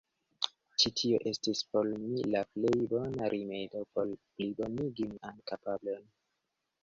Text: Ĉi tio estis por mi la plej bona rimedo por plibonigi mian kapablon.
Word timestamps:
Ĉi 0.83 0.91
tio 0.99 1.17
estis 1.31 1.59
por 1.73 1.89
mi 2.05 2.23
la 2.35 2.39
plej 2.55 2.79
bona 2.93 3.29
rimedo 3.33 3.83
por 3.97 4.13
plibonigi 4.21 5.09
mian 5.11 5.37
kapablon. 5.53 6.09